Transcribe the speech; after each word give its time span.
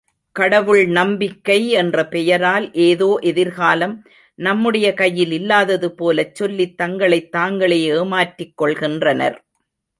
கடவுள் 0.35 0.87
நம்பிக்கை 0.87 1.69
என்ற 1.71 2.05
பெயரால் 2.07 2.73
ஏதோ 2.81 3.19
எதிர்காலம் 3.21 3.95
நம்முடைய 4.39 4.93
கையில் 4.93 5.31
இல்லாதது 5.31 5.89
போலச்சொல்லித் 5.99 6.75
தங்களைத் 6.75 7.31
தாங்களே 7.31 7.81
ஏமாற்றிக் 7.91 8.61
கொள்கின்றனர். 8.61 9.37